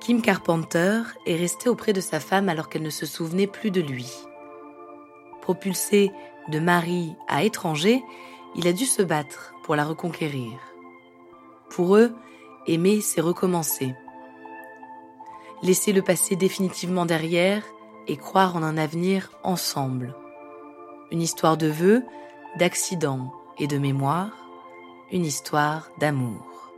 Kim 0.00 0.22
Carpenter 0.22 1.02
est 1.26 1.36
resté 1.36 1.68
auprès 1.68 1.92
de 1.92 2.00
sa 2.00 2.20
femme 2.20 2.48
alors 2.48 2.70
qu'elle 2.70 2.82
ne 2.82 2.90
se 2.90 3.04
souvenait 3.04 3.46
plus 3.46 3.70
de 3.70 3.82
lui. 3.82 4.10
Propulsé 5.42 6.10
de 6.48 6.58
mari 6.58 7.14
à 7.28 7.44
étranger, 7.44 8.02
il 8.56 8.66
a 8.66 8.72
dû 8.72 8.86
se 8.86 9.02
battre 9.02 9.54
pour 9.62 9.76
la 9.76 9.84
reconquérir. 9.84 10.58
Pour 11.68 11.96
eux, 11.96 12.14
aimer, 12.66 13.02
c'est 13.02 13.20
recommencer. 13.20 13.94
Laisser 15.62 15.92
le 15.92 16.00
passé 16.00 16.34
définitivement 16.34 17.04
derrière 17.04 17.62
et 18.08 18.16
croire 18.16 18.56
en 18.56 18.62
un 18.62 18.78
avenir 18.78 19.30
ensemble. 19.42 20.16
Une 21.10 21.20
histoire 21.20 21.58
de 21.58 21.66
vœux, 21.66 22.02
d'accidents 22.58 23.32
et 23.58 23.66
de 23.66 23.76
mémoire, 23.76 24.32
une 25.12 25.26
histoire 25.26 25.90
d'amour. 25.98 26.69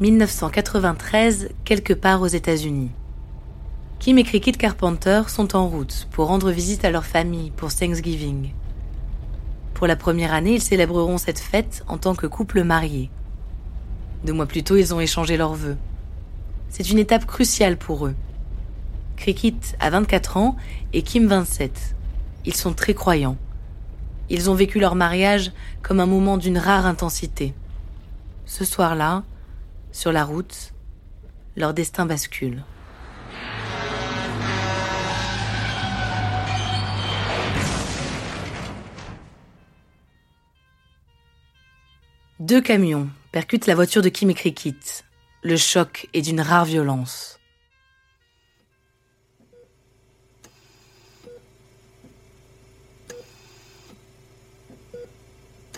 1993, 0.00 1.50
quelque 1.64 1.92
part 1.92 2.20
aux 2.20 2.26
États-Unis. 2.26 2.90
Kim 4.00 4.18
et 4.18 4.24
Cricket 4.24 4.56
Carpenter 4.56 5.22
sont 5.28 5.54
en 5.54 5.68
route 5.68 6.08
pour 6.10 6.26
rendre 6.26 6.50
visite 6.50 6.84
à 6.84 6.90
leur 6.90 7.04
famille 7.04 7.52
pour 7.52 7.72
Thanksgiving. 7.72 8.50
Pour 9.72 9.86
la 9.86 9.94
première 9.94 10.34
année, 10.34 10.54
ils 10.54 10.62
célébreront 10.62 11.16
cette 11.16 11.38
fête 11.38 11.84
en 11.86 11.96
tant 11.96 12.16
que 12.16 12.26
couple 12.26 12.64
marié. 12.64 13.08
Deux 14.24 14.32
mois 14.32 14.46
plus 14.46 14.64
tôt, 14.64 14.76
ils 14.76 14.92
ont 14.92 15.00
échangé 15.00 15.36
leurs 15.36 15.54
vœux. 15.54 15.76
C'est 16.70 16.90
une 16.90 16.98
étape 16.98 17.24
cruciale 17.24 17.76
pour 17.76 18.06
eux. 18.06 18.16
Cricket 19.16 19.76
a 19.78 19.90
24 19.90 20.38
ans 20.38 20.56
et 20.92 21.02
Kim 21.02 21.28
27. 21.28 21.94
Ils 22.46 22.56
sont 22.56 22.72
très 22.72 22.94
croyants. 22.94 23.36
Ils 24.28 24.50
ont 24.50 24.54
vécu 24.54 24.80
leur 24.80 24.96
mariage 24.96 25.52
comme 25.82 26.00
un 26.00 26.06
moment 26.06 26.36
d'une 26.36 26.58
rare 26.58 26.84
intensité. 26.84 27.54
Ce 28.44 28.64
soir-là, 28.64 29.22
sur 29.94 30.10
la 30.12 30.24
route, 30.24 30.72
leur 31.56 31.72
destin 31.72 32.04
bascule. 32.04 32.64
Deux 42.40 42.60
camions 42.60 43.08
percutent 43.30 43.66
la 43.66 43.76
voiture 43.76 44.02
de 44.02 44.08
Kim 44.08 44.28
et 44.28 44.34
Cricket. 44.34 45.04
Le 45.42 45.56
choc 45.56 46.08
est 46.12 46.22
d'une 46.22 46.40
rare 46.40 46.64
violence. 46.64 47.38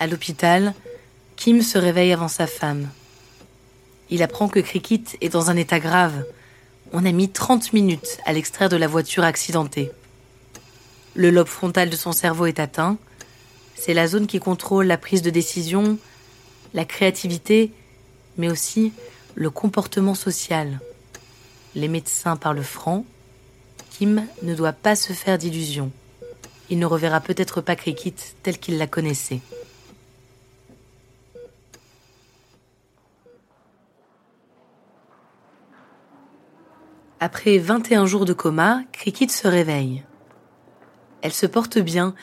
À 0.00 0.06
l'hôpital, 0.06 0.74
Kim 1.36 1.60
se 1.60 1.76
réveille 1.78 2.12
avant 2.12 2.28
sa 2.28 2.46
femme. 2.46 2.88
Il 4.10 4.22
apprend 4.22 4.48
que 4.48 4.60
Cricket 4.60 5.16
est 5.20 5.28
dans 5.28 5.50
un 5.50 5.56
état 5.56 5.80
grave. 5.80 6.24
On 6.92 7.04
a 7.04 7.12
mis 7.12 7.28
30 7.28 7.72
minutes 7.72 8.18
à 8.24 8.32
l'extraire 8.32 8.68
de 8.68 8.76
la 8.76 8.86
voiture 8.86 9.24
accidentée. 9.24 9.90
Le 11.14 11.30
lobe 11.30 11.48
frontal 11.48 11.90
de 11.90 11.96
son 11.96 12.12
cerveau 12.12 12.46
est 12.46 12.60
atteint. 12.60 12.98
C'est 13.74 13.94
la 13.94 14.06
zone 14.06 14.26
qui 14.26 14.38
contrôle 14.38 14.86
la 14.86 14.96
prise 14.96 15.22
de 15.22 15.30
décision, 15.30 15.98
la 16.72 16.84
créativité, 16.84 17.72
mais 18.36 18.50
aussi 18.50 18.92
le 19.34 19.50
comportement 19.50 20.14
social. 20.14 20.80
Les 21.74 21.88
médecins 21.88 22.36
parlent 22.36 22.62
franc. 22.62 23.04
Kim 23.90 24.24
ne 24.42 24.54
doit 24.54 24.72
pas 24.72 24.94
se 24.94 25.12
faire 25.12 25.38
d'illusions. 25.38 25.90
Il 26.70 26.78
ne 26.78 26.86
reverra 26.86 27.20
peut-être 27.20 27.60
pas 27.60 27.76
Cricket 27.76 28.36
tel 28.42 28.58
qu'il 28.58 28.78
la 28.78 28.86
connaissait. 28.86 29.40
Après 37.18 37.56
21 37.56 38.04
jours 38.04 38.26
de 38.26 38.34
coma, 38.34 38.82
Cricket 38.92 39.30
se 39.30 39.48
réveille. 39.48 40.04
Elle 41.22 41.32
se 41.32 41.46
porte 41.46 41.78
bien 41.78 42.14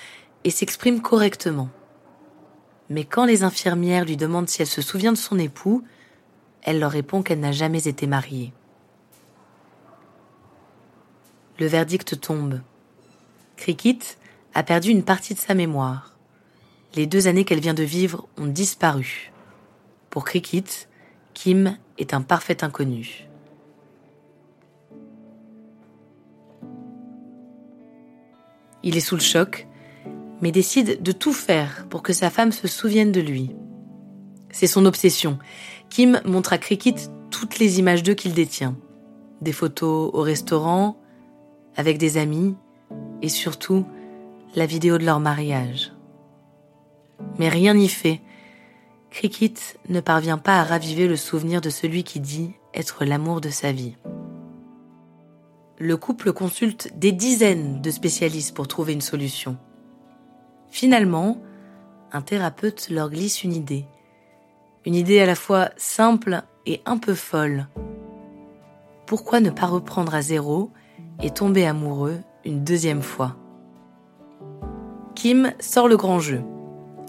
et 0.43 0.51
s'exprime 0.51 1.01
correctement. 1.01 1.69
Mais 2.91 3.03
quand 3.03 3.25
les 3.25 3.41
infirmières 3.41 4.05
lui 4.05 4.17
demandent 4.17 4.49
si 4.49 4.61
elle 4.61 4.67
se 4.67 4.83
souvient 4.83 5.11
de 5.11 5.17
son 5.17 5.39
époux, 5.39 5.83
elle 6.61 6.79
leur 6.79 6.91
répond 6.91 7.23
qu'elle 7.23 7.39
n'a 7.39 7.51
jamais 7.51 7.87
été 7.87 8.05
mariée. 8.05 8.53
Le 11.57 11.65
verdict 11.65 12.19
tombe. 12.21 12.61
Cricket 13.57 14.19
a 14.53 14.61
perdu 14.61 14.89
une 14.89 15.03
partie 15.03 15.33
de 15.33 15.39
sa 15.39 15.55
mémoire. 15.55 16.15
Les 16.93 17.07
deux 17.07 17.27
années 17.27 17.45
qu'elle 17.45 17.61
vient 17.61 17.73
de 17.73 17.81
vivre 17.81 18.27
ont 18.37 18.45
disparu. 18.45 19.31
Pour 20.11 20.23
Cricket, 20.23 20.87
Kim 21.33 21.79
est 21.97 22.13
un 22.13 22.21
parfait 22.21 22.63
inconnu. 22.63 23.27
Il 28.83 28.97
est 28.97 29.01
sous 29.01 29.15
le 29.15 29.21
choc, 29.21 29.67
mais 30.41 30.51
décide 30.51 31.01
de 31.01 31.11
tout 31.11 31.33
faire 31.33 31.87
pour 31.89 32.03
que 32.03 32.13
sa 32.13 32.29
femme 32.29 32.51
se 32.51 32.67
souvienne 32.67 33.11
de 33.11 33.21
lui. 33.21 33.55
C'est 34.51 34.67
son 34.67 34.85
obsession. 34.85 35.39
Kim 35.89 36.21
montre 36.25 36.53
à 36.53 36.57
Cricket 36.57 37.09
toutes 37.31 37.59
les 37.59 37.79
images 37.79 38.03
d'eux 38.03 38.13
qu'il 38.13 38.33
détient. 38.33 38.75
Des 39.41 39.53
photos 39.53 40.11
au 40.13 40.21
restaurant, 40.21 40.97
avec 41.75 41.97
des 41.97 42.17
amis, 42.17 42.55
et 43.21 43.29
surtout 43.29 43.85
la 44.55 44.65
vidéo 44.65 44.97
de 44.97 45.05
leur 45.05 45.19
mariage. 45.19 45.93
Mais 47.39 47.49
rien 47.49 47.73
n'y 47.73 47.89
fait. 47.89 48.21
Cricket 49.09 49.79
ne 49.89 50.01
parvient 50.01 50.37
pas 50.37 50.59
à 50.59 50.63
raviver 50.63 51.07
le 51.07 51.15
souvenir 51.15 51.61
de 51.61 51.69
celui 51.69 52.03
qui 52.03 52.19
dit 52.19 52.51
être 52.73 53.05
l'amour 53.05 53.41
de 53.41 53.49
sa 53.49 53.71
vie 53.71 53.95
le 55.83 55.97
couple 55.97 56.31
consulte 56.31 56.97
des 56.97 57.11
dizaines 57.11 57.81
de 57.81 57.91
spécialistes 57.91 58.55
pour 58.55 58.69
trouver 58.69 58.93
une 58.93 59.01
solution. 59.01 59.57
Finalement, 60.69 61.41
un 62.13 62.21
thérapeute 62.21 62.87
leur 62.89 63.09
glisse 63.09 63.43
une 63.43 63.51
idée. 63.51 63.85
Une 64.85 64.95
idée 64.95 65.19
à 65.19 65.25
la 65.25 65.35
fois 65.35 65.71
simple 65.75 66.43
et 66.65 66.81
un 66.85 66.97
peu 66.97 67.13
folle. 67.13 67.67
Pourquoi 69.05 69.41
ne 69.41 69.49
pas 69.49 69.65
reprendre 69.65 70.15
à 70.15 70.21
zéro 70.21 70.71
et 71.21 71.31
tomber 71.31 71.65
amoureux 71.65 72.19
une 72.45 72.63
deuxième 72.63 73.01
fois? 73.01 73.35
Kim 75.15 75.51
sort 75.59 75.89
le 75.89 75.97
grand 75.97 76.19
jeu. 76.19 76.43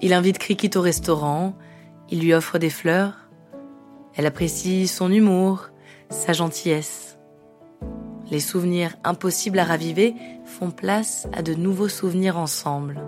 Il 0.03 0.13
invite 0.13 0.39
Cricket 0.39 0.75
au 0.75 0.81
restaurant, 0.81 1.55
il 2.11 2.19
lui 2.21 2.35
offre 2.35 2.59
des 2.59 2.71
fleurs. 2.71 3.29
Elle 4.17 4.27
apprécie 4.27 4.89
son 4.89 5.13
humour, 5.13 5.69
sa 6.11 6.33
gentillesse. 6.33 7.14
Les 8.35 8.41
souvenirs 8.41 8.97
impossibles 9.05 9.61
à 9.61 9.65
raviver 9.65 10.17
font 10.45 10.73
place 10.73 11.29
à 11.33 11.41
de 11.41 11.55
nouveaux 11.55 11.89
souvenirs 11.89 12.37
ensemble. 12.37 13.01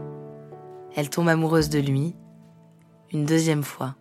Elle 0.94 1.11
tombe 1.11 1.28
amoureuse 1.28 1.69
de 1.69 1.81
lui, 1.81 2.14
une 3.12 3.25
deuxième 3.25 3.64
fois. 3.64 3.96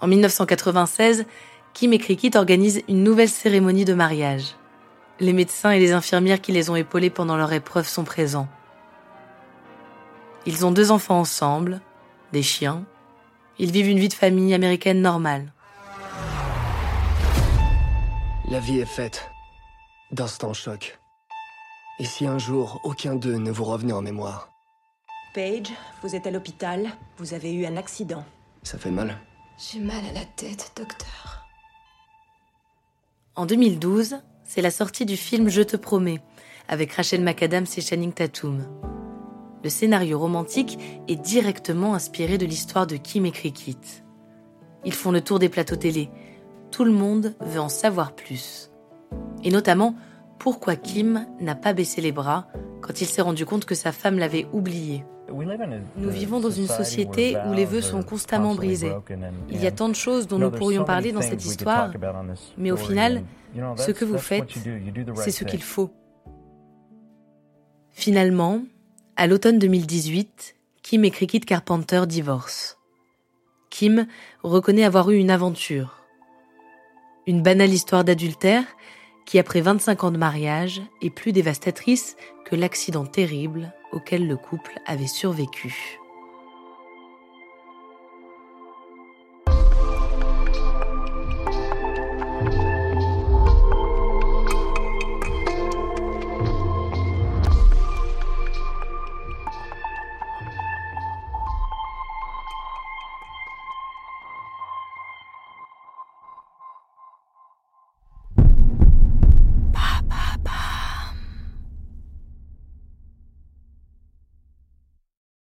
En 0.00 0.08
1996, 0.08 1.26
Kim 1.74 1.92
et 1.92 1.98
Cricket 1.98 2.34
organisent 2.34 2.82
une 2.88 3.04
nouvelle 3.04 3.28
cérémonie 3.28 3.84
de 3.84 3.94
mariage. 3.94 4.56
Les 5.20 5.32
médecins 5.32 5.70
et 5.70 5.78
les 5.78 5.92
infirmières 5.92 6.40
qui 6.40 6.50
les 6.50 6.70
ont 6.70 6.76
épaulés 6.76 7.10
pendant 7.10 7.36
leur 7.36 7.52
épreuve 7.52 7.86
sont 7.86 8.02
présents. 8.02 8.48
Ils 10.44 10.66
ont 10.66 10.72
deux 10.72 10.90
enfants 10.90 11.20
ensemble, 11.20 11.80
des 12.32 12.42
chiens. 12.42 12.84
Ils 13.58 13.70
vivent 13.70 13.88
une 13.88 13.98
vie 13.98 14.08
de 14.08 14.14
famille 14.14 14.52
américaine 14.54 15.00
normale. 15.00 15.52
La 18.50 18.60
vie 18.60 18.80
est 18.80 18.86
faite 18.86 19.30
d'instants 20.10 20.52
choc. 20.52 20.98
Et 21.98 22.04
si 22.04 22.26
un 22.26 22.38
jour 22.38 22.80
aucun 22.84 23.14
d'eux 23.14 23.36
ne 23.36 23.50
vous 23.50 23.64
revenait 23.64 23.92
en 23.92 24.02
mémoire? 24.02 24.48
Paige, 25.34 25.72
vous 26.02 26.14
êtes 26.14 26.26
à 26.26 26.30
l'hôpital. 26.30 26.90
Vous 27.18 27.34
avez 27.34 27.52
eu 27.52 27.66
un 27.66 27.76
accident. 27.76 28.24
Ça 28.62 28.78
fait 28.78 28.90
mal? 28.90 29.16
J'ai 29.58 29.78
mal 29.78 30.04
à 30.10 30.12
la 30.12 30.24
tête, 30.24 30.72
docteur. 30.76 31.46
En 33.36 33.46
2012, 33.46 34.16
c'est 34.44 34.62
la 34.62 34.70
sortie 34.70 35.06
du 35.06 35.16
film 35.16 35.48
Je 35.48 35.62
te 35.62 35.76
promets, 35.76 36.20
avec 36.68 36.92
Rachel 36.92 37.22
McAdams 37.22 37.66
et 37.76 37.80
Channing 37.80 38.12
Tatum. 38.12 38.64
Le 39.64 39.70
scénario 39.70 40.18
romantique 40.18 40.78
est 41.08 41.16
directement 41.16 41.94
inspiré 41.94 42.36
de 42.36 42.44
l'histoire 42.44 42.86
de 42.86 42.96
Kim 42.96 43.24
et 43.24 43.30
Cricket. 43.30 44.04
Ils 44.84 44.92
font 44.92 45.10
le 45.10 45.22
tour 45.22 45.38
des 45.38 45.48
plateaux 45.48 45.76
télé. 45.76 46.10
Tout 46.70 46.84
le 46.84 46.92
monde 46.92 47.34
veut 47.40 47.60
en 47.60 47.70
savoir 47.70 48.12
plus. 48.12 48.70
Et 49.42 49.50
notamment, 49.50 49.94
pourquoi 50.38 50.76
Kim 50.76 51.26
n'a 51.40 51.54
pas 51.54 51.72
baissé 51.72 52.02
les 52.02 52.12
bras 52.12 52.46
quand 52.82 53.00
il 53.00 53.06
s'est 53.06 53.22
rendu 53.22 53.46
compte 53.46 53.64
que 53.64 53.74
sa 53.74 53.92
femme 53.92 54.18
l'avait 54.18 54.46
oublié. 54.52 55.02
Nous 55.96 56.10
vivons 56.10 56.40
dans 56.40 56.50
une 56.50 56.66
société 56.66 57.34
où 57.48 57.54
les 57.54 57.64
vœux 57.64 57.80
sont 57.80 58.02
constamment 58.02 58.54
brisés. 58.54 58.92
Il 59.48 59.62
y 59.62 59.66
a 59.66 59.72
tant 59.72 59.88
de 59.88 59.94
choses 59.94 60.28
dont 60.28 60.38
nous 60.38 60.50
pourrions 60.50 60.84
parler 60.84 61.12
dans 61.12 61.22
cette 61.22 61.42
histoire, 61.42 61.90
mais 62.58 62.70
au 62.70 62.76
final, 62.76 63.22
ce 63.76 63.90
que 63.92 64.04
vous 64.04 64.18
faites, 64.18 64.52
c'est 65.14 65.30
ce 65.30 65.44
qu'il 65.44 65.62
faut. 65.62 65.90
Finalement, 67.92 68.60
à 69.16 69.26
l'automne 69.26 69.58
2018, 69.58 70.56
Kim 70.82 71.04
et 71.04 71.10
Cricket 71.10 71.44
Carpenter 71.44 72.02
divorcent. 72.06 72.76
Kim 73.70 74.06
reconnaît 74.42 74.84
avoir 74.84 75.10
eu 75.10 75.16
une 75.16 75.30
aventure. 75.30 76.00
Une 77.26 77.42
banale 77.42 77.72
histoire 77.72 78.04
d'adultère 78.04 78.64
qui, 79.24 79.38
après 79.38 79.60
25 79.60 80.04
ans 80.04 80.10
de 80.10 80.18
mariage, 80.18 80.82
est 81.00 81.10
plus 81.10 81.32
dévastatrice 81.32 82.16
que 82.44 82.56
l'accident 82.56 83.06
terrible 83.06 83.72
auquel 83.92 84.26
le 84.26 84.36
couple 84.36 84.78
avait 84.86 85.06
survécu. 85.06 85.98